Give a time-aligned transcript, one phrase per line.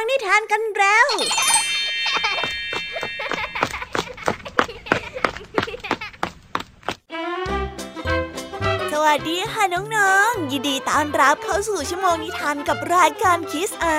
[0.00, 1.06] ฟังนิทานกันแล้ว
[8.92, 13.98] สวัสดีค่ะน้องๆ ยินดีต้อนรับเข้าสู่ชั่วโมงนิทานกับรายการคิสอา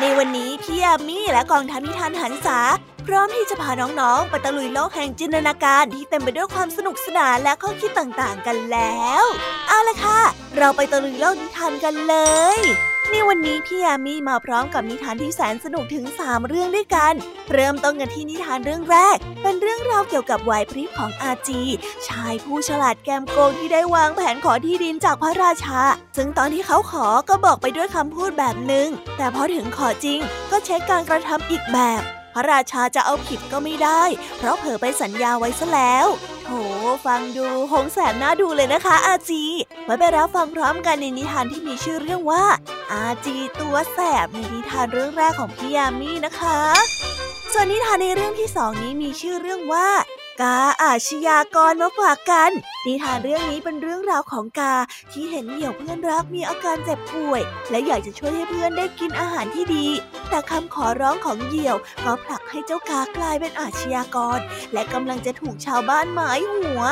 [0.00, 2.58] ในวันนี้พี่ยามีและกองทัพนิทานหันษา
[3.06, 9.24] พร้อมที่จะพาน้องๆไปตะลุยโลกแห่งจินตนาการที่เต็มไปด้วยความสนุกสนานและข้อคิดต่างๆกันแล้ว
[9.68, 10.20] เอาละค่ะ
[10.56, 12.14] เราไปตะลุยโลกนิทานกันเล
[12.58, 12.60] ย
[13.12, 17.14] ในวันนี้พี่ยามีมาพร้อมกับนิทานที่แสนสนุกถึง 3 เรื่องด้วยกัน
[17.52, 21.60] เริ่มต้นกันที่นิทานเรื่องแรก เป็นเรื่องราวเกี่ยวกับวายพริบของอาจี
[22.08, 25.80] ชายผู้ฉลาดแกมโกงที่ได้วางแผนขอที่ดินจากพระราชา
[26.16, 30.18] ซึ่งตอนที่เขาขอก็บอกไปด้วยคำพูดแบบหนึ่งแต่พอถึงขอจริง
[30.50, 32.02] ก็เช็คการกระทำอีกแบบ
[32.34, 34.02] พระราชาจะเอาผิดก็ไม่ได้
[34.36, 36.06] เพราะเผลอไปสัญญาไว้ซะแล้ว
[36.46, 36.52] โห
[37.06, 39.42] ฟังดูหงแสบน่าดูเลยนะคะ อาจี
[39.84, 42.44] ไว้ไปรับฟังพร้อมกันในนิทานที่มีชื่อเรื่องว่า
[42.92, 46.58] อาจีตัวแสบในนิทานเรื่องแรกของพี่ยามีนะคะ
[47.52, 49.88] ส่วนนิทานในเรื่องที่สองนี้มีชื่อเรื่องว่า
[50.40, 52.50] กาอาชญากรมาฝากกัน
[52.86, 54.74] นิทานเรื่องนี้เป็นเรื่องราวของกา
[55.12, 59.86] ที่เห็นเหยี่ยวเพื่อนรักมีอาการเจ็บป่วย และอยากจะช่วยให้เพื่อนได้กินอาหารที่ดี
[60.28, 64.38] แต่คำขอร้องของเหยี่ยวก็ผลักให้เจ้ากากลายเป็นอาชญากร
[64.72, 66.82] และกำลังจะถูกชาวบ้านหมายหัว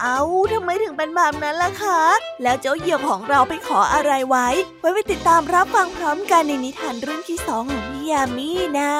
[0.00, 0.18] เอา
[0.52, 2.00] ทำไมถึงเป็นแบบนั้นล่ะคะ
[2.42, 4.48] แล้วเจ้าเหยี่ยวของเราไปขออะไรไว้
[4.80, 8.94] ไว้ไปติดตามรับฟังพร้อมกันในนิทานเรื่องที่สองของพี่ยามีนะ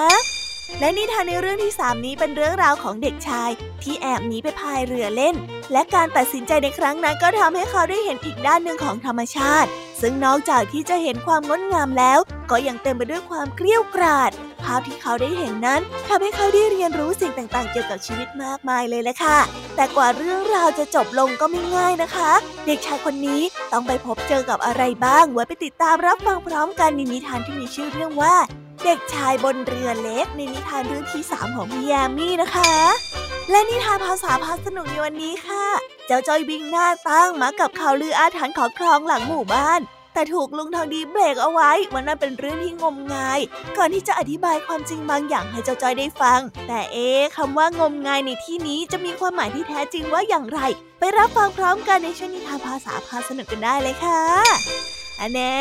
[0.81, 3.51] และนิทานในเรื่องที่สามนี้เป็นเรื่องราวของเด็กชาย
[3.83, 5.35] ที่แอบหนีไปพายเรือเล่น
[5.73, 9.69] และการตัดสินใจในครั้งนั้นก็ทำให้เขาได้เห็นอีกด้านหนึ่งของธรรมชาติ
[10.01, 12.19] ซึ่งนอกจากที่จะเห็นความงดงามแล้ว
[12.51, 14.31] ก็ยังเต็มไปด้วยความเกลี้ยกราด
[14.63, 19.39] ภาพที่เขาได้เห็นนั้นทำให้เขาได้เรียนรู้สิ่งต่างๆ เกี่ยวกับชีวิตมากมายเลยแหละค่ะ
[19.77, 22.33] แต่กว่าเรื่องราวจะจบลงก็ไม่ง่ายนะคะ
[22.67, 28.35] เด็กชายคนนี้ต้องไปพบเจอกับอะไรบ้างไว้ไปติดตามรับฟังพร้อมกันในนิทานที่มีชื่อเรื่องว่า
[28.85, 32.73] เด็กชายบนเรือเล็กในนิทานเรื่องที่สามของพี่ยามี่นะคะ
[33.51, 35.67] และนิทานภาษาพาสนุกในวันนี้ค่ะ
[36.07, 39.81] เจ้าจ้อยวิ่งหน้าตั้งมากับข่าวลืออาถรรพ์ของคลองหลังหมู่บ้าน
[40.15, 43.41] แต่ถูกลุงทองดีเบรกเอาไว้ว่านั่นเป็นเรื่องที่งมงาย
[43.77, 50.61] ก่อนที่จะอธิบายความจริงบางอย่างให้เจ้าจ้อยได้ฟัง แต่เอ๊คำว่างมงายในที่นี้จะมีความหมายที่แท้จริงว่าอย่างไร
[50.99, 54.21] ไปรับฟังพร้อมกันในช่วงนิทานภาษาพาสนุกกันได้เลยค่ะ
[55.21, 55.55] อันแน่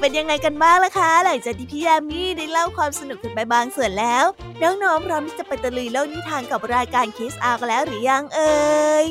[0.00, 4.24] เป็นยังไงกันบ้างล่ะคะ หลังจากที่พี่ยามีได้เล่าความสนุกกันไปบางส่วนแล้ว
[4.62, 8.56] น้องๆพร้อมที่จะไปตะลุยโลกนิทานกับรายการคิสอากันแล้วหรือยังเอ่
[9.02, 9.04] ย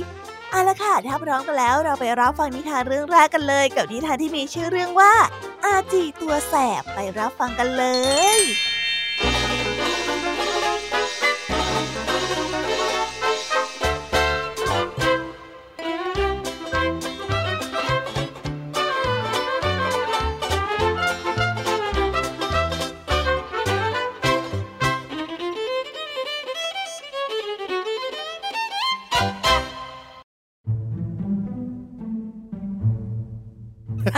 [0.51, 5.13] เอาละค่ะถ้าพร้อมกันแล้วเราไปรับฟังนิทานเรื่องแรกกันเลย กับนิทานที่มีชื่อเรื่องว่า
[5.65, 7.85] อาจีตัวแสบไปรับฟังกันเล
[8.37, 8.39] ย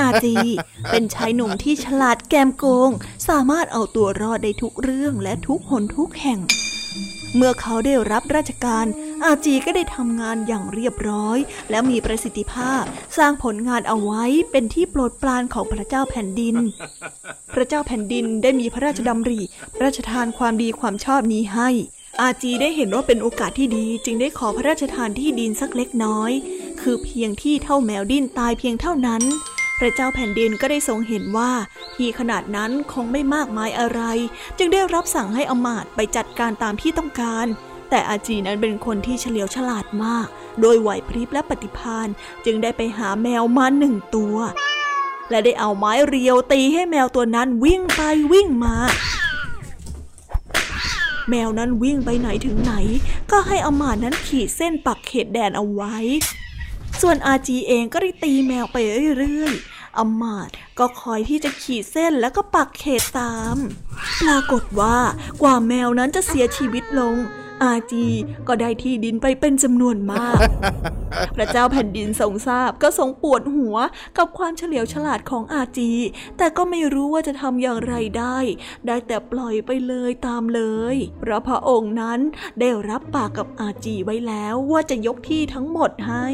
[0.08, 0.36] าจี
[0.90, 2.92] เป็นชายหนุ่มที่ฉลาดแกมโกง
[3.30, 6.40] สามารถเอาตัวรอดได้ทุกเรื่องและทุกหนทุกแห่ง
[7.36, 8.86] เมื่อเขาได้รับราชการ
[9.26, 11.38] อาจีก็ได้ทำงานอย่างเรียบร้อย
[11.70, 12.84] และมีประสิทธิภาพ
[13.18, 16.56] สร้างผลงานเอาไว้เป็นที่โปรดปรานของพระเจ้าแผ่นดิน
[17.54, 19.42] พระเจ้าแผ่นดินได้มีพระราชดำริ
[19.74, 21.70] พระราชทานความดีความชอบนี้ให้
[22.22, 26.32] อาจีได้เห็นว่าเป็นโอกาสที่ดีจึงได้ขอพระราชทานที่ดินสักเล็กน้อย
[26.82, 29.24] คือเพียงที่เท่าแมวดิ้นตายเพียงเท่านั้น
[29.78, 31.52] พระเจ้าแผ่นดินก็ได้ทรงเห็นว่า
[31.96, 34.02] ที่ขนาดนั้นคงไม่มากมายอะไร
[34.58, 37.48] จึงได้รับสั่งให้อมาตไปจัดการตามที่ต้องการ
[37.90, 40.28] แต่อาจีนั้นเป็นคนที่เฉลียวฉลาดมาก
[40.62, 42.08] โดยไหวพริบและปฏิพาน
[42.46, 44.38] จึงได้ไปหาแมวมาหนึ่งตัว
[45.30, 48.02] และได้เอาไม้เรียวตีให้แมวตัวนั้นวิ่งไป
[48.34, 48.76] วิ่งมา
[51.30, 52.74] แมวนั้นวิ่งไปไหนถึงไหน
[53.32, 55.96] ก็ให้อมาตนั้นขีดเส้นปักเขตแดนเอาไว้
[57.02, 58.78] ส่วนอาจีเองก็ได้ตีแมวไป
[59.20, 60.50] เรื่อยๆอมาด
[60.80, 63.58] ก็คอยที่จะขีดเส้นแล้วก็ปักเขตตาม
[64.22, 64.98] ปรากฏว่า
[65.42, 67.16] กว่าแมวนั้นจะเสียชีวิตลง
[67.64, 68.06] อาจี
[68.48, 70.40] ก็ได้ที่ดินไปเป็นจำนวนมาก
[71.36, 73.78] พระเจ้าแผ่นดินทรงทราบก็ทรงปวดหัว
[74.18, 75.92] กับความเฉลียวฉลาดของอาจี
[76.38, 78.38] แต่ก็ไม่รู้ว่าจะทำอย่างไรได้
[78.88, 80.62] ได้แต่ปล่อยไปเลยตามเล
[80.94, 82.20] ยเพราะพระองค์นั้น
[82.60, 86.28] ได้รับปากกับอาจีไว้แล้วว่าจะยกที่ทั้งหมดให้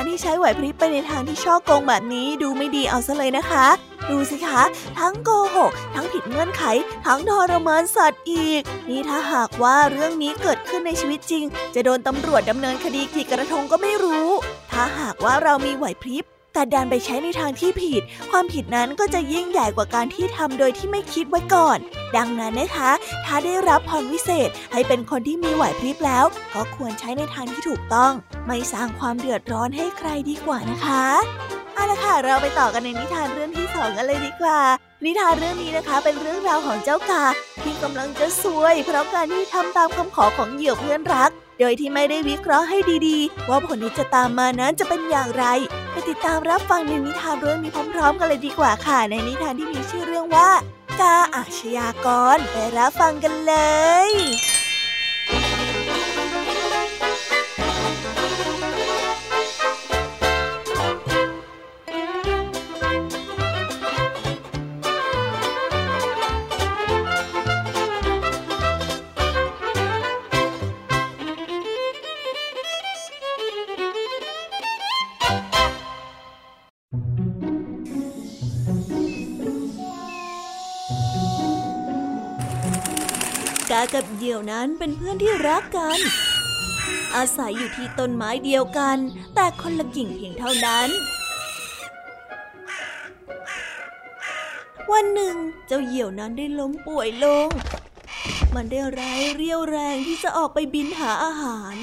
[0.00, 3.66] การที่ใช้ไหวพริบไปในทางที่ช่อโกงแบบนี้ดูไม่ดีเอาซะเลยนะคะ
[4.10, 4.62] ดูสิคะ
[4.98, 6.62] ทั้งโกหก ทั้งผิดเงื่อนไข
[7.06, 11.44] ทั้งทรมานสัตว์อีก นี่ถ้าหากว่าเรื่องนี้เกิดขึ้นในชีวิตจริง
[11.74, 14.28] จะโดนตำรวจดำเนินคดีกี่กระทงก็ไม่รู้
[14.72, 21.78] ถ้าหากว่าเรามีไหวพริบ แต่ดันไปใช้ในทางที่ผิด ความผิดนั้นก็จะยิ่งใหญ่กว่าการที่ทำโดยที่ไม่คิดไว้ก่อน
[22.16, 22.90] ดังนั้นนะคะ
[23.24, 26.24] ถ้าได้รับพรวิเศษให้เป็นคนที่มีไหวพริบแล้ว
[26.54, 28.12] ก็ควรใช้ในทางที่ถูกต้อง
[28.46, 31.04] ไม่สร้างความเดือดร้อนให้ใครดีกว่านะคะ
[31.74, 34.58] เอาละค่ะ เราไปต่อกันในนิทานเรื่องที่สองกันเลยดีกว่า
[35.04, 37.24] นิทานเรื่องนี้นะคะ เป็นเรื่องราวของเจ้ากา
[37.62, 45.44] ที่กำลังจะซวย เพราะการที่ทำตามคำขอของเหยี่ยวเพื่อนรัก โดยที่ไม่ได้วิเคราะห์ให้ดีๆ ว่าผลที่จะตามมานั้นจะเป็นอย่างไร
[45.90, 50.50] ไปติดตามรับฟังในนิทานเรื่องนี้พร้อมๆ กันเลยดีกว่าค่ะ ในนิทานที่มีชื่อเรื่องว่า
[51.00, 53.54] กาอาชญากร ไปรับฟังกันเล
[54.08, 54.10] ย
[84.30, 85.98] เดี่ยวนั้นเป็นเพื่อนที่รักกัน
[87.16, 88.96] อาศัยอยู่ที่ต้นไม้เดียวกัน
[89.34, 90.88] แต่คนละกิ่งเพียงเท่านั้น
[94.92, 95.34] วันหนึ่ง
[95.66, 97.48] เจ้าเหยี่ยวนั้นได้ล้มป่วยลง
[98.54, 101.74] มันได้ไร้เรี่ยวแรงที่จะออกไปบินหาอาหาร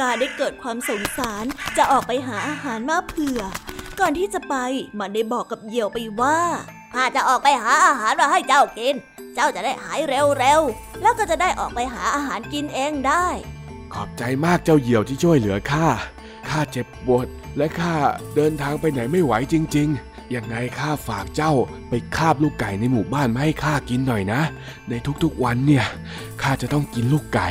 [0.00, 1.44] กาได้เกิดความสงสาร
[1.76, 3.40] จะออกไปหาอาหารมาเผื่อ
[4.00, 4.54] ก่อนที่จะไป
[4.98, 6.38] มันได้บอกกับเหยี่ยวไปว่า
[6.94, 8.96] ข้าจะออกไปหาอาหารมาให้เจ้ากิน
[9.34, 13.26] เจ้าจะได้หายเร็วๆ แล้วก็จะได้ออกไปหาอาหารกินเองได้
[13.92, 15.86] ขอบใจมากเจ้าเหี่ยวที่ช่วยเหลือข้า
[16.48, 17.26] ข้าเจ็บปวด
[17.56, 17.94] และข้า
[18.36, 21.52] เดินทางไปไหนไม่ไหวจริง ๆ ยังไงข้าฝากเจ้า
[21.88, 24.40] ไปคาบลูกไก่ในหมู่บ้านมาให้ข้ากินหน่อยนะ
[24.88, 24.92] ใน
[25.22, 25.84] ทุกๆวันเนี่ย
[26.42, 27.48] ข้าจะต้องกินลูกไก่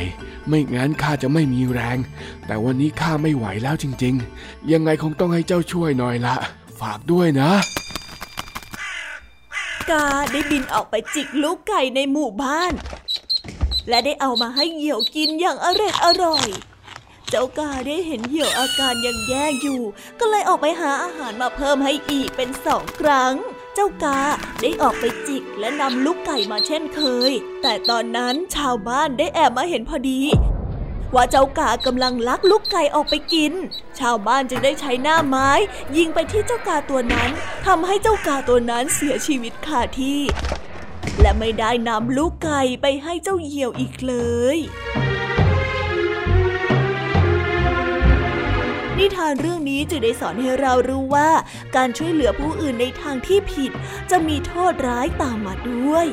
[0.48, 1.98] ไม่งั้นข้าจะไม่มีแรง
[2.46, 6.36] แต่วันนี้ข้าไม่ไหวแล้วจริง ๆ ยังไงคงต้องให้เจ้าช่วยหน่อยละ
[6.80, 7.50] ฝากด้วยนะ
[9.90, 12.72] กาได้บินออกไปจิกลูกไก่ในหมู่บ้าน
[13.88, 16.48] และได้เอามาให้เหยี่ยวกินอย่างอร่อยอร่อย
[17.30, 19.80] เจ้ากาได้เห็นเหยี่ยวอาการยังแย่อยู่
[20.20, 23.34] ก็เลยออกไปหาอาหารมาเพิ่มให้อีกเป็นสองครั้ง
[23.74, 24.20] เจ้ากา
[24.60, 27.00] ได้ออกไปจิกและนำลูกไก่มาเช่นเค
[27.30, 27.32] ย
[27.62, 30.20] แต่ตอนนั้นชาวบ้านได้แอบมาเห็นพอดี
[31.14, 33.52] ว่าเจ้ากากำลังลักลูกไก่ออกไปกิน
[33.98, 35.50] ชาวบ้านจึงได้ใช้หน้าไม้
[35.96, 37.30] ยิงไปที่เจ้ากาตัวนั้น
[37.66, 40.20] ทำให้เจ้ากาตัวนั้นเสียชีวิตคาที่
[41.20, 44.14] และไม่ได้นำลูกไก่ไปให้เจ้าเหยี่ยวอีกเล
[44.56, 44.58] ย
[48.98, 51.30] นิทานเรื่องนี้จะได้สอนให้เรารู้ว่า
[51.76, 53.70] การช่วยเหลือผู้อื่นในทางที่ผิด
[54.10, 56.06] จะมีโทษร้ายตามมาด้วย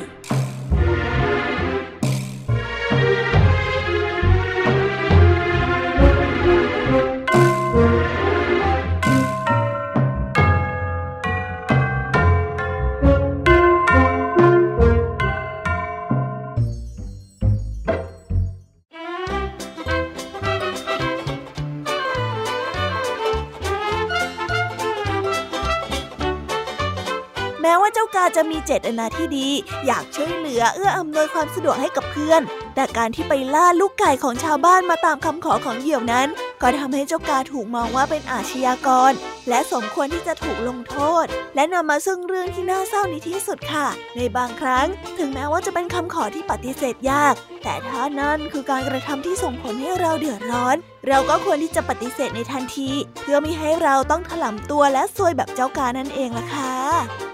[28.42, 29.48] จะมีเจตนาที่ดี
[29.86, 32.42] อยากช่วยเหลือเอื้ออำนวยความสะดวกให้กับเพื่อน
[32.74, 36.28] แต่การที่ไปล่าลูกไก่ของชาวบ้านมาตามคำขอของเหยี่ยวนั้น
[36.62, 39.12] ก็ทำให้เจ้ากาถูกมองว่าเป็นอาชญากร
[39.48, 44.86] และสมควรที่จะถูกลงโทษ และนำมาซึ่งเรื่องที่น่าเศร้าในที่สุดค่ะ ในบางครั้ง
[45.18, 50.76] ถึงแม้ว่าจะเป็นคำขอที่ปฏิเสธยาก แต่ถ้านั่นคือการกระทำที่ส่งผลให้เราเดือดร้อน
[51.08, 52.90] เราก็ควรที่จะปฏิเสธในทันที
[53.20, 56.74] เพื่อไม่ให้เราต้องถลำตัวและซวยแบบเจ้ากานั่นเองล่ะค่ะ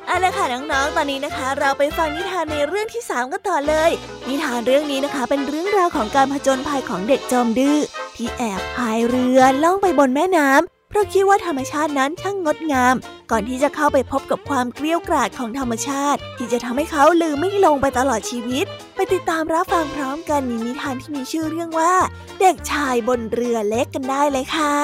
[0.06, 3.90] เอาละค่ะน้องๆ ตอนนี้นะคะ เราไปฟังนิทานในเรื่องที่ 3 กันต่อเลย
[4.28, 7.78] นิทานเรื่องนี้นะคะ เป็นเรื่องราวของการผจญภัยของเด็กจอมดื้อ
[8.16, 12.94] ที่แอบพายเรือล่องไปบนแม่น้ำเพ ราะคิดว่าธรรมชาตินั้นช่างงดงาม
[13.30, 21.94] ก่อนที่จะเข้าไปพบกับความเกลี้ยกล่อดของธรรมชาติ ที่จะทำให้เขาลืมไม่ลงไปตลอดชีวิต ไปติดตามรับฟังพร้อมกันในนิทานที่มีชื่อเรื่องว่า
[22.40, 24.76] เด็กชายบนเรือเล็กกันได้เลยค่ะ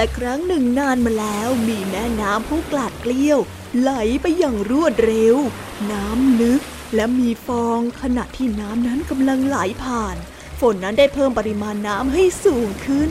[0.04, 3.38] ะครั้งหนึ่งนานมาแล้วมีแม่น้ำผู้กลาดเกลี้ยว
[3.78, 5.36] ไหลไปอย่างรวดเร็ว
[5.92, 6.62] น้ำลึก
[6.94, 10.16] และมีฟองขณะที่น้ำนั้นกำลังไหลผ่าน
[10.60, 13.10] ฝนนั้นได้เพิ่มปริมาณน้ำให้สูงขึ้น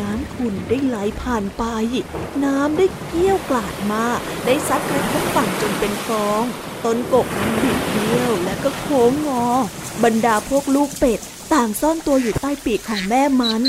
[0.00, 1.64] น้ำขุ่นได้ไหลผ่านไป
[2.44, 4.04] น้ำได้เกี้ยวกลาดมา
[4.46, 6.42] ได้ซัดกระทบฝั่งจนเป็นฟอง
[6.84, 9.44] ต้นกกนั้นบิด เบี้ยวและก็โค้งงอ
[10.04, 11.20] บรรดาพวกลูกเป็ด
[11.52, 13.62] ต่างซ่อนตัวอยู่ใต้ปีกของแม่มัน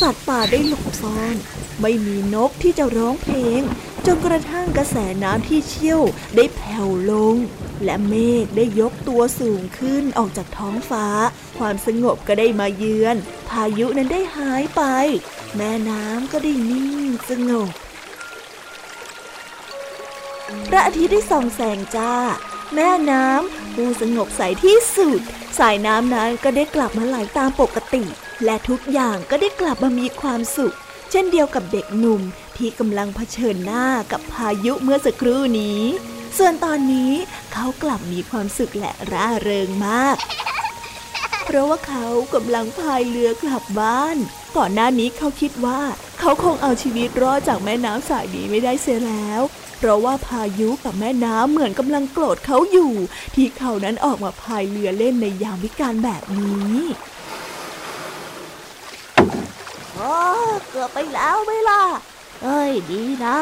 [0.00, 1.36] สัตว์ป่าได้หลบซ่อน
[1.80, 3.60] ไม่มีนกที่จะร้องเพลง
[4.06, 6.00] จนกระทั่งกระแสน้ำที่เชี่ยว
[6.36, 7.36] ได้แผ่วลง
[7.84, 11.06] และเมฆได้ยกตัวสูงขึ้นออกจากท้องฟ้า
[11.58, 13.16] ความสงบก็ได้มาเยือน
[13.48, 14.82] พายุนั้นได้หายไป
[15.56, 17.70] แม่น้ำก็ได้นิ่งสงบ
[20.68, 22.12] พระอาทิตย์ได้ส่องแสงจ้า
[22.74, 25.20] แม่น้ำผู้สงบใสที่สุด
[25.58, 28.04] สายน้ำนั้นก็ได้กลับมาไหลตามปกติ
[28.44, 30.74] และทุกอย่างก็ได้กลับมามีความสุข
[31.10, 32.22] เช่นเดียวกับเด็กหนุ่ม
[32.56, 35.82] ที่กำลังเผชิญหน้ากับพายุเมื่อสักครู่นี้
[36.38, 37.12] ส่วนตอนนี้
[37.52, 40.16] เขากลับมีความสุขและร่าเริงมาก
[41.48, 44.16] เพราะว่าเขากำลังพายเรือกลับบ้าน
[44.56, 45.80] ก่อนหน้านี้เขาคิดว่า
[46.20, 49.40] เขาคงเอาชีวิตรอดจากแม่น้ำสายนี้ไม่ได้เสียแล้ว
[49.78, 52.92] เพราะว่าพายุกับแม่น้ำเหมือนกำลังโกรธเขาอยู่
[53.34, 56.76] ที่เขานั้นออกมาพายเรือเล่นในยามวิกาลแบบนี้
[59.94, 60.14] โอ้
[60.68, 61.82] เกือบไปแล้วไหมล่ะ
[62.42, 63.38] เอ้ยดีนะ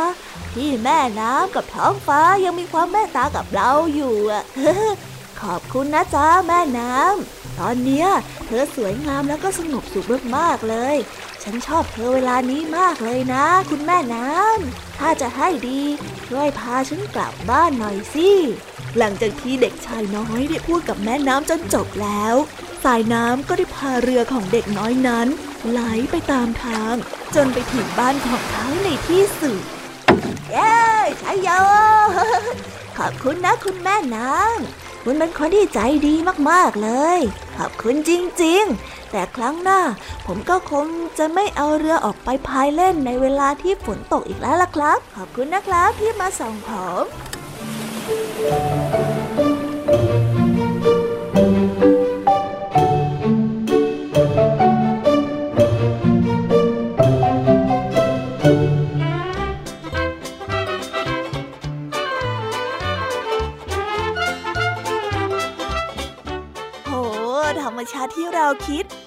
[0.55, 4.43] ที่แม่น้ำกับท้องฟ้ายังมีความเมตตากับเราอยู่อะ
[5.41, 8.07] ขอบคุณนะจ๊ะแม่น้ำ ตอนเนี้ย
[8.47, 10.07] เธอสวยงามแล้วก็สงบสุข
[10.37, 10.97] มากๆเลย
[11.43, 15.83] ฉันชอบเธอเวลานี้มากเลยนะ คุณแม่น้ำถ้าจะให้ดี
[16.29, 18.31] ช่วยพาฉันกลับบ้านหน่อยสิ
[18.99, 22.35] หลังจากที่เด็กชายน้อยได้พูดกับแม่น้ำจนจบแล้ว
[22.85, 25.29] สายน้ำก็ได้พาเรือของเด็กน้อยนั้น
[25.71, 25.81] ไหล
[26.11, 26.95] ไปตามทาง
[27.35, 29.63] จนไปถึงบ้านของเขาในที่สุด
[30.51, 30.75] เย้
[31.23, 31.49] ชัยโย
[32.99, 34.57] ขอบคุณนะคุณแม่นาง
[35.05, 36.15] คุณเป็นคนที่ใจดี
[36.51, 37.19] มากๆเลย
[37.57, 38.11] ขอบคุณจ
[38.43, 39.81] ริงๆ แต่ครั้งหน้า
[40.27, 40.87] ผมก็คง
[41.19, 46.71] จะไม่เอาเรือออกไปพายเล่นในเวลาที่ฝนตกอีกแล้วล่ะครับ ขอบคุณนะครับที่มาส่งผ
[47.03, 47.05] ม
[48.03, 49.04] โห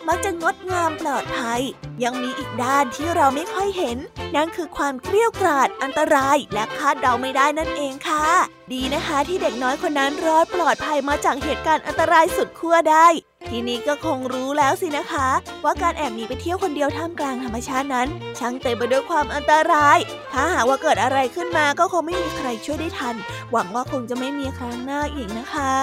[0.07, 1.61] มักจะงดงามปลอดภัย
[2.03, 3.97] ยังมีอีกด้านที่เราไม่ค่อยเห็น
[4.35, 8.25] นั่นคือความเกลี้ยวกราดอันตรายและคาดเดาไม่ได้นั่นเองค่ะ
[8.73, 13.07] ดีนะคะที่เด็กน้อยคนนั้นรอดปลอดภัยมาจากเหตุการณ์อันตรายสุดขั้วได้
[13.49, 15.27] ทีนี้ก็คงรู้แล้วสินะคะ
[15.63, 18.07] ว่าการแอบหนีไปเที่ยวคนเดียวท่ามกลางธรรมชาตินั้น
[18.39, 19.97] ช่างเต็มไปด้วยความอันตราย
[20.33, 23.15] ถ้าหากว่าเกิดอะไรขึ้นมาก็คงไม่มีใครช่วยได้ทัน
[23.51, 25.73] หวังว่าคงจะไม่มีครั้งหน้าอีกนะคะ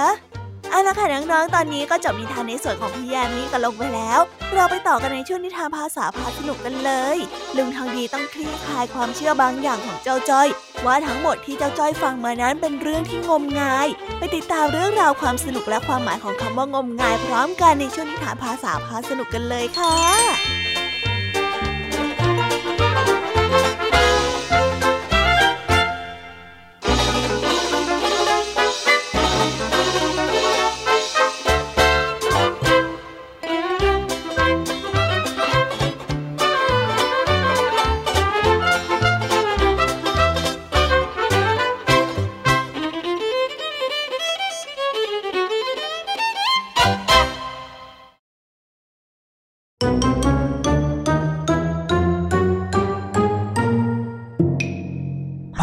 [0.71, 4.21] เอาละค่ะน้องๆ ตอนนี้ก็จบนิทานในส่วนของพี่ยามีกันลงไปแล้ว
[4.55, 7.19] เราไปต่อกันในช่วงนิทานภาษาพาสนุกกันเลย
[7.57, 10.49] ลุงทองดีต้องคลี่คลายความเชื่อบางอย่างของเจ้าจ้อย
[10.87, 20.64] ว่าทั้งหมดที่เจ้าจ้อยฟังมานั้นเป็นเรื่องที่งมงาย ไปติดตามเรื่องราวความสนุกและความหมายของคำว่างมงายพร้อมกันในช่วงนิทานภาษาพาสนุกกันเลยค่ะ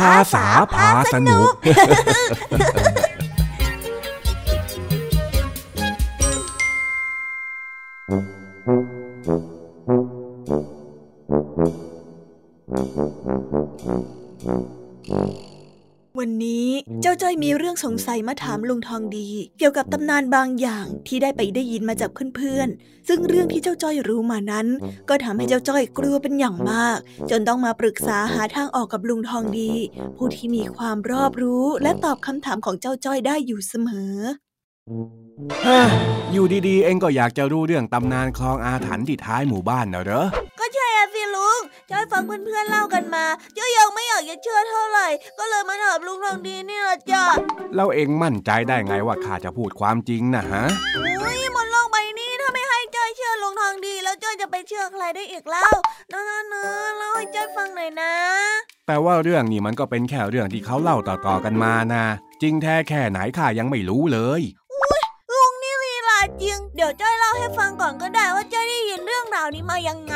[0.01, 1.50] ภาษาพาสนุก
[17.43, 24.67] มีเรื่องสงสัยมาถามลุงทองดี เกี่ยวกับตำนานบางอย่างที่ได้ไปได้ยินมาจากเพื่อนๆ ซึ่งเรื่องที่เจ้าจ้อยรู้มานั้น
[25.10, 26.98] ก็ทำให้เจ้าจ้อยกลัวเป็นอย่างมาก
[27.29, 29.74] จนต้องมาปรึกษาหาทางออกกับลุงทองดี
[30.17, 34.15] ผู้ที่มีความรอบรู้และตอบคำถามของเจ้าจ้อยได้อยู่เสมอ
[35.63, 35.89] เฮ้ย
[36.33, 40.50] อยู่ดีๆ เองก็อยากจะรู้เรื่องตำนานคลองอาถรรพ์ที่ท้ายหมู่บ้านนะเหรอก็ใช่อะสิลุง
[41.91, 43.25] จ้อยฟังเพื่อนๆเล่ากันมา
[43.57, 45.07] จ้อยยังไม่อยากจะเชื่อเท่าไหร่
[45.39, 47.24] ก็เลยมาถามลุงทองดีนี่แหละจ้ะ
[47.75, 50.63] แล้วเองมั่นใจได้ไงว่าข้าจะพูดความจริงนะฮะ
[51.21, 54.15] อุ้ยบนโลกใบนี้ถ้าไม่ให้จ้อยเชื่อลุงทองดีแล้ว
[54.69, 55.74] เชื่อใครได้อีกแล้ว
[56.12, 56.63] นะนะนะ
[56.98, 58.13] เล่าให้จ้อยฟังหน่อยนะ
[58.88, 62.03] แต่ว่าเรื่องนี้มันก็เป็นแค่เรื่องที่เขาเล่าต่อๆกันมานะ
[62.41, 64.61] จริงแท้แค่ไหนข้ายังไม่รู้เลยลุงนี่ลีลา
[66.41, 70.13] จริง เดี๋ยวจ้อยเล่าให้ฟังก่อนก็ได้ว่าจ้อยได้ยินเรื่องราวนี้มายังไง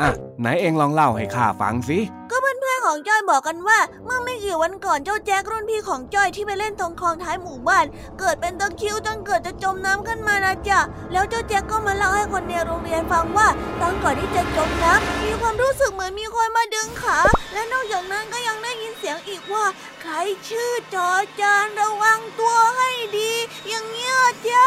[0.00, 0.08] อะ
[0.40, 1.98] ไหนเองลองเล่าให้ข้าฟังสิ
[2.30, 2.57] ก็เพื่อนๆ
[2.88, 7.86] ของจ้อยบอกกันว่า เมื่อไม่กี่วันก่อนเจ้าแจ็ครุ่นพี่ของจ้อยที่ไปเล่นตรงคลองท้ายหมู่บ้าน
[8.18, 10.80] เกิดเป็นตะคิวจนเกิดจะจมน้ำขึ้นมานะจ๊ะ
[11.12, 13.48] แล้วเจ้าแจ็คก็มาเล่าให้คนในโรงเรียนฟังว่า
[13.80, 17.18] ตอนก่อนที่จะจมน้ำมีความรู้สึกเหมือนมีคนมาดึงขา
[17.52, 19.64] และนอกจากนั้นก็ยังได้ยินเสียงอีกว่า
[20.00, 20.12] ใคร
[20.48, 21.08] ชื่อจอ
[21.40, 23.30] จานระวังตัวให้ดี
[23.68, 24.16] อย่างเงี้ย
[24.48, 24.66] จ้ะ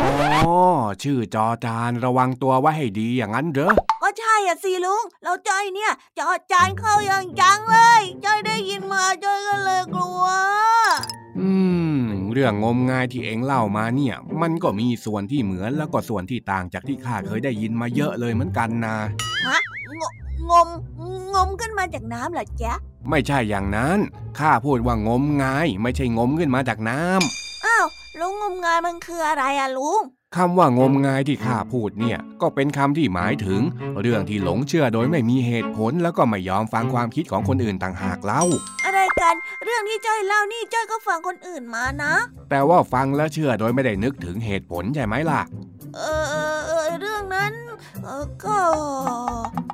[0.00, 0.60] อ๋อ
[1.02, 3.72] ชื่อจอจานระวังตัวไว้ให้ดีอย่างนั้นเหรอ
[4.18, 10.22] ใช่อะสิลุงแล้วจ้อยเนี่ยจอจานเข้าอย่างจังเลยจ้อยได้ยินมาจ้อยก็เลยกลัว
[11.38, 11.48] อื
[12.00, 18.96] ม เรื่องงมงายที่เองเล่ามาเนี่ย มันก็มีส่วนที่เหมือนแล้วก็ส่วนที่ต่างจากที่ข้าเคยได้ยินมาเยอะเลยเหมือนกันนะ
[19.46, 19.58] ฮะ
[20.50, 20.68] งงม
[21.34, 22.72] งมขึ้นมาจากน้ำเหรอจ๊ะ
[23.10, 23.98] ไม่ใช่อย่างนั้น
[24.38, 30.02] ข้าพูดว่างมงาย ไม่ใช่งมขึ้นมาจากน้ำอ้าวแล้วงมงายมันคืออะไรอะลุง
[30.36, 33.60] คำว่างมงายที่ข้าพูดเนี่ย ก็เป็นคำที่หมายถึง
[34.00, 38.42] เรื่องที่หลงเชื่อโดยไม่มีเหตุผลแล้วก็ไม่ยอมฟังความคิดของคนอื่นต่างหากเล่า
[38.84, 39.34] อะไรกัน
[39.64, 42.14] เรื่องที่จ้อยเล่านี่จ้อยก็ฟังคนอื่นมานะ
[42.50, 45.40] แต่ว่าฟังแล้วเชื่อโดยไม่ได้นึกถึงเหตุผลใช่ไหมล่ะ
[45.96, 47.52] เออเออเออเรื่องนั้น
[48.04, 48.58] เออก็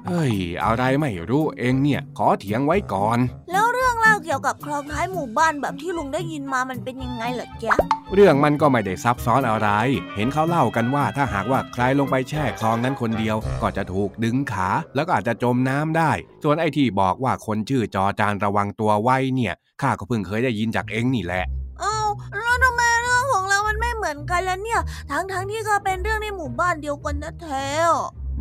[0.09, 0.35] เฮ้ย
[0.65, 3.19] อะไรไม่รู้เองเนี่ย ขอเถียงไว้ก่อน
[3.53, 7.75] แล้วเรื่องเล่าเกี่ยวกับคลองท้ายหมู่บ้านแบบที่ลุงได้ยินมามันเป็นยังไงเหรอจ๊ะ
[8.15, 9.69] เรื่องมันก็ไม่ได้ซับซ้อนอะไร
[10.17, 21.45] เห็นเขาเล่ากันว่าถ้าหากว่าใครลงไปแช่คลองนั้นคนเดียว ก็จะถูกดึงขา แล้วก็อาจจะจมน้ำได้ ส่วนไอ้ที่บอกว่าคนชื่อจอจานระวังตัวไว้เนี่ยข้าก็เพิ่งเคยได้ยินจากเองนี่แหละ
[21.81, 21.97] เอ้า
[22.43, 22.78] แล้วทำ
[24.09, 27.69] มันไม่เหมือนกันแล้วเนี่ย ทั้งๆที่ก็เป็นเรื่องในหมู่บ้านเดียวกันนะแท้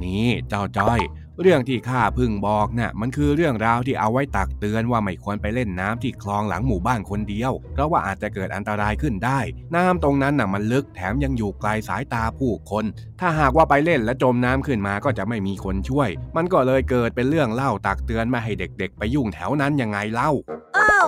[0.02, 1.00] นี่เจ้าจ้อย
[1.42, 9.40] เรื่องที่ข้าเพึ่งบอกน่ะมันคือเรื่องราวที่เอาไว้ตักเตือนว่าไม่ควรไปเล่นน้ำที่คลองหลังหมู่บ้านคนเดียว เพราะว่าอาจจะเกิดอันตรายขึ้นได้
[9.76, 12.86] น้ำตรงนั้นน่ะมันลึกแถมยังอยู่ไกลสายตาผู้คน
[13.20, 20.32] ถ้าหากว่าไปเล่นและจมน้ำขึ้นมาก็จะไม่มีคนช่วย มันก็เลยเกิดเป็นเรื่องเล่าตักเตือนไม่ให้เด็กๆ ไปยุ่งแถวนั้นยังไงเล่า
[20.78, 21.08] อ้าว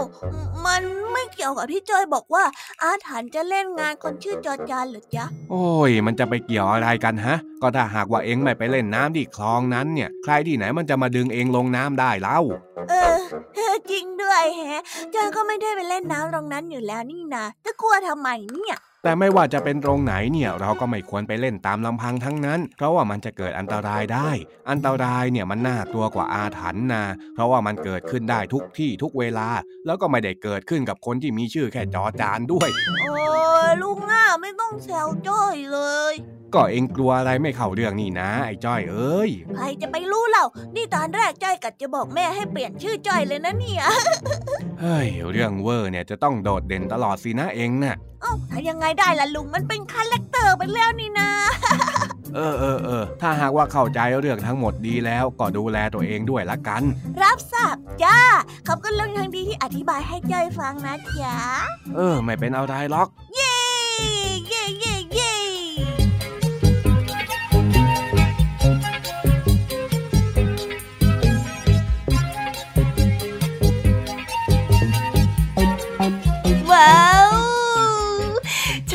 [0.65, 2.43] มันไม่เกี่ยวกับที่จอยบอกว่า
[2.81, 12.39] อาถรรพ์จะเล่นงานคนชื่อจอจานเหรือจ๊ะโอ้ย มันจะไปเกี่ยวอะไรกันฮะ ก็ถ้าหากว่าเองไม่ไปเล่นน้ำที่คลองนั้นเนี่ยใครที่ไหนมันจะมาดึงเองลงน้ำได้เล่า
[12.89, 12.93] เอ
[13.71, 14.81] อ จริงด้วยแฮะ
[15.13, 24.29] จอยก็ไม่ได้ไปเล่นน้ำตรงนั้นอยู่แล้วนี่นะจะกลัวทำไมเนี่ย แต่ไม่ว่าจะเป็นตรงไหนเนี่ยเราก็ไม่ควรไปเล่นตามลำพังทั้งนั้น เพราะว่ามันจะเกิดอันตรายได้
[24.69, 27.03] อันตรายเนี่ยมันน่ากลัวกว่าอาถรรพ์นะ
[27.33, 29.49] เพราะว่ามันเกิดขึ้นได้ทุกที่ทุกเวลา
[29.85, 32.69] แล้วก็ไม่ได้เกิดขึ้นกับคนที่มีชื่อแค่จอจานด้วย
[33.01, 33.15] โอ้
[33.69, 35.79] ยลุงอะไม่ต้องแซวจ้อยเล
[36.13, 36.15] ย
[36.55, 43.83] ก็เองกลัวอะไรไม่เข้าเรื่องนี่นะไอ้จ้อยเอ้ยใครจะไปรู้เล่า นี่ตอนแรกจ้อยกัดจะบอกแม่ให้เปลี่ยนชื่อจ้อยเลยนะเนี่ย
[44.81, 51.29] เฮ้ยเรื่องเวอร์เนี่ยจะต้องโดดเด่นตลอดสินะเอ็งน่ะเอ้าทำยังไงได้ล่ะลุงมันเป็นคาแรคเตอร์ไปแล้วนี่นะ
[52.35, 56.81] เออเออเออถ้าหากว่าเข้าใจเรื่องทั้งหมดดีแล้วก็ดูแลตัวเองด้วยละกัน
[57.23, 58.17] รับทราบจ้า
[58.67, 61.37] ขอบคุณลุงทางดีที่อธิบายให้จ้อยฟังนะจ๊ะ
[61.95, 63.55] เออ ไม่เป็นอะไรหรอก เย้
[64.47, 65.38] เย้เย้เย้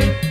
[0.00, 0.29] เ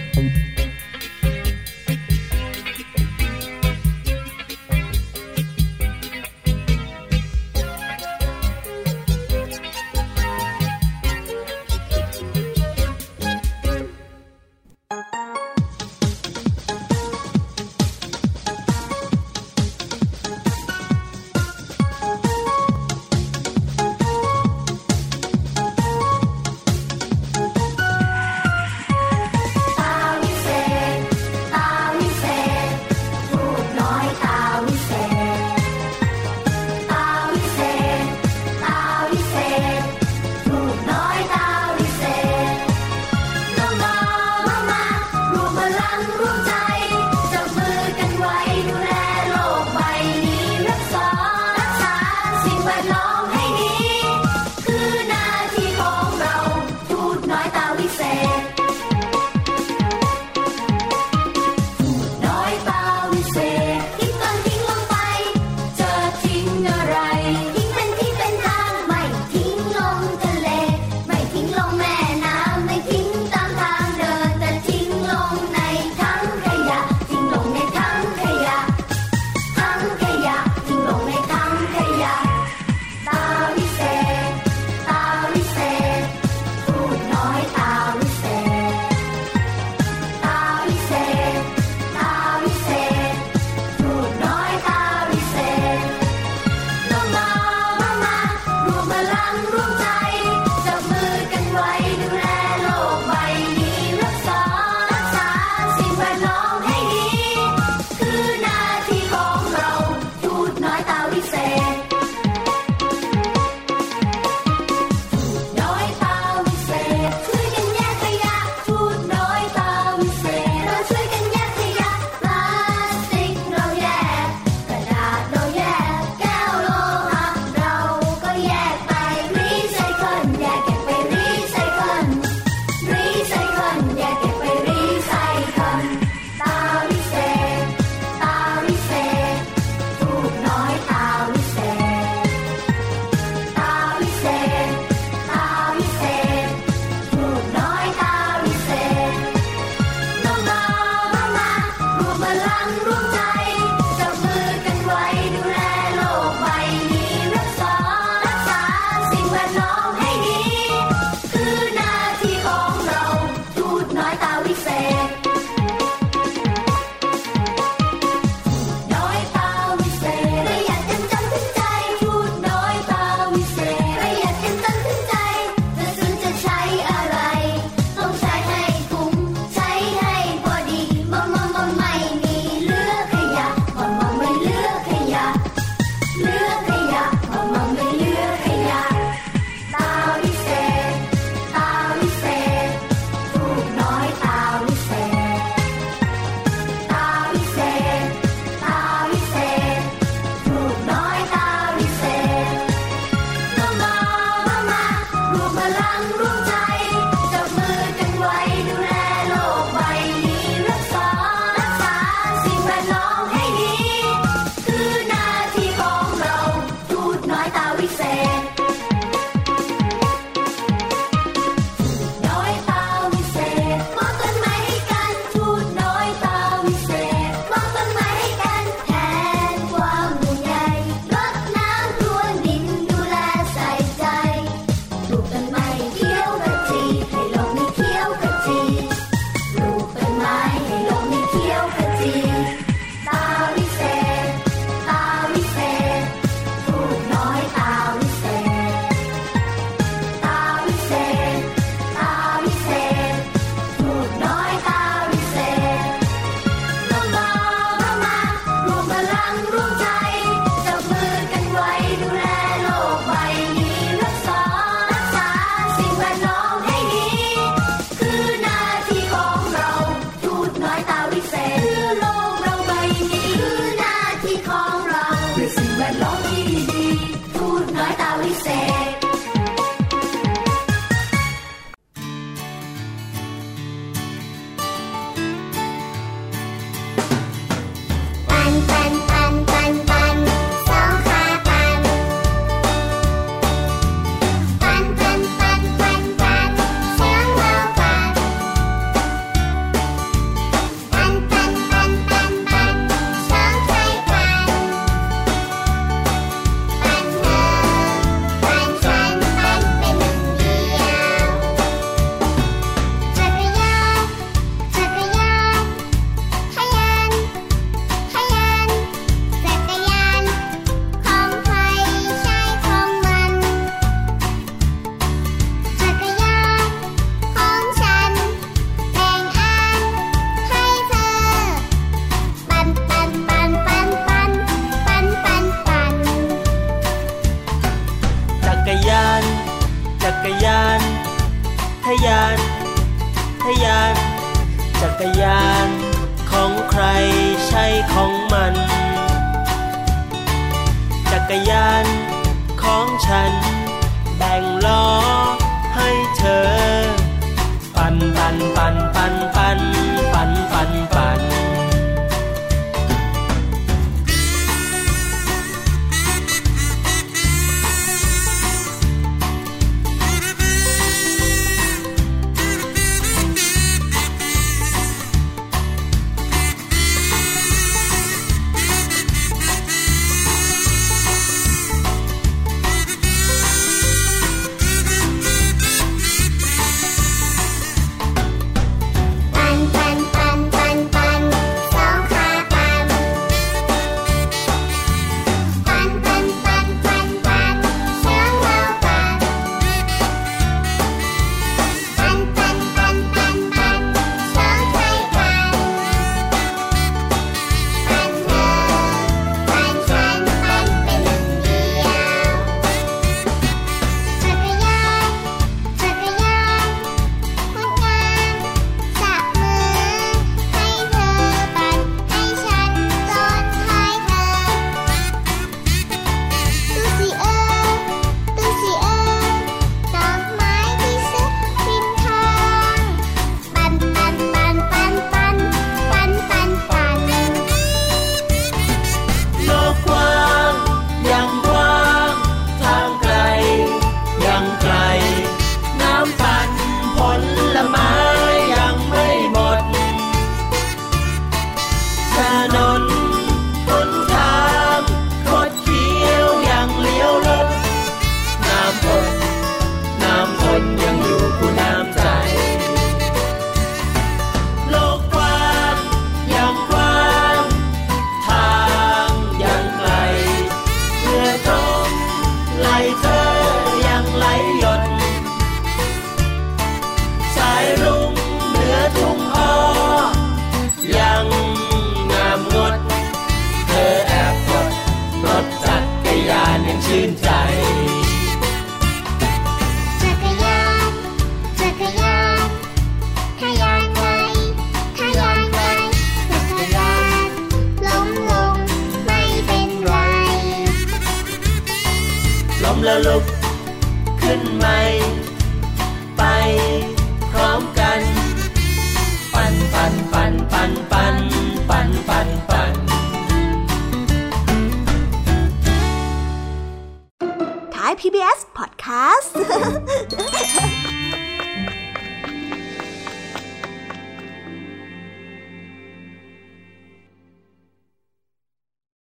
[518.99, 519.39] 打死